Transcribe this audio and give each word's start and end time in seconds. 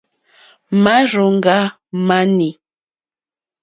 Màrzòŋɡá 0.83 1.57
má 2.07 2.17
nǐ. 2.37 2.49